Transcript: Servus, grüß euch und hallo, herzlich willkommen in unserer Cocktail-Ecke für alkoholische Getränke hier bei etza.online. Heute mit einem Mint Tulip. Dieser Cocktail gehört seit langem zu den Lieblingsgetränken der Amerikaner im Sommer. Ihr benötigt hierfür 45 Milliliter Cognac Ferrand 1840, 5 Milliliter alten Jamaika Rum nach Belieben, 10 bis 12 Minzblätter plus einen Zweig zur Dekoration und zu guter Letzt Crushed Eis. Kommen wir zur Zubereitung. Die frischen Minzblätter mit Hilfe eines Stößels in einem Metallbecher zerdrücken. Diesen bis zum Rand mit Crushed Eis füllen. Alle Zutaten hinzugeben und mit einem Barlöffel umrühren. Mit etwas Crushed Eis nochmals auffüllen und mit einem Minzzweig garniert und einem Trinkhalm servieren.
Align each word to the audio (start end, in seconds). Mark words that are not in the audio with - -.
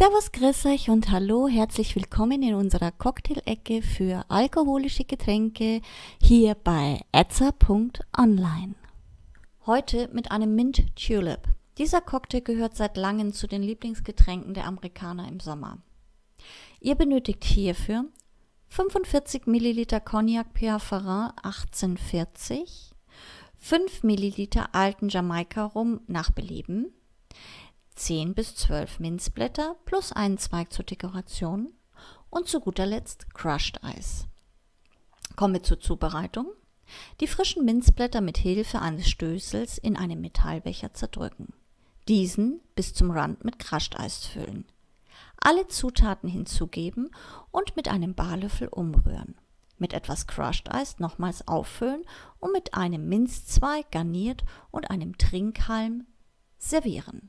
Servus, 0.00 0.32
grüß 0.32 0.64
euch 0.64 0.88
und 0.88 1.10
hallo, 1.10 1.46
herzlich 1.46 1.94
willkommen 1.94 2.42
in 2.42 2.54
unserer 2.54 2.90
Cocktail-Ecke 2.90 3.82
für 3.82 4.24
alkoholische 4.30 5.04
Getränke 5.04 5.82
hier 6.22 6.54
bei 6.54 7.02
etza.online. 7.12 8.76
Heute 9.66 10.08
mit 10.14 10.30
einem 10.30 10.54
Mint 10.54 10.96
Tulip. 10.96 11.40
Dieser 11.76 12.00
Cocktail 12.00 12.40
gehört 12.40 12.78
seit 12.78 12.96
langem 12.96 13.34
zu 13.34 13.46
den 13.46 13.62
Lieblingsgetränken 13.62 14.54
der 14.54 14.64
Amerikaner 14.64 15.28
im 15.28 15.38
Sommer. 15.38 15.76
Ihr 16.80 16.94
benötigt 16.94 17.44
hierfür 17.44 18.06
45 18.68 19.46
Milliliter 19.48 20.00
Cognac 20.00 20.46
Ferrand 20.80 21.34
1840, 21.44 22.94
5 23.58 24.02
Milliliter 24.02 24.74
alten 24.74 25.10
Jamaika 25.10 25.66
Rum 25.66 26.00
nach 26.06 26.30
Belieben, 26.30 26.90
10 28.00 28.32
bis 28.32 28.56
12 28.56 28.98
Minzblätter 28.98 29.76
plus 29.84 30.10
einen 30.10 30.38
Zweig 30.38 30.72
zur 30.72 30.86
Dekoration 30.86 31.68
und 32.30 32.48
zu 32.48 32.60
guter 32.60 32.86
Letzt 32.86 33.34
Crushed 33.34 33.84
Eis. 33.84 34.26
Kommen 35.36 35.52
wir 35.52 35.62
zur 35.62 35.80
Zubereitung. 35.80 36.46
Die 37.20 37.26
frischen 37.26 37.66
Minzblätter 37.66 38.22
mit 38.22 38.38
Hilfe 38.38 38.80
eines 38.80 39.10
Stößels 39.10 39.76
in 39.76 39.98
einem 39.98 40.22
Metallbecher 40.22 40.94
zerdrücken. 40.94 41.52
Diesen 42.08 42.60
bis 42.74 42.94
zum 42.94 43.10
Rand 43.10 43.44
mit 43.44 43.58
Crushed 43.58 44.00
Eis 44.00 44.24
füllen. 44.24 44.64
Alle 45.36 45.68
Zutaten 45.68 46.30
hinzugeben 46.30 47.10
und 47.50 47.76
mit 47.76 47.88
einem 47.88 48.14
Barlöffel 48.14 48.68
umrühren. 48.68 49.34
Mit 49.76 49.92
etwas 49.92 50.26
Crushed 50.26 50.72
Eis 50.72 51.00
nochmals 51.00 51.46
auffüllen 51.46 52.04
und 52.38 52.52
mit 52.52 52.72
einem 52.72 53.10
Minzzweig 53.10 53.92
garniert 53.92 54.42
und 54.70 54.90
einem 54.90 55.18
Trinkhalm 55.18 56.06
servieren. 56.56 57.28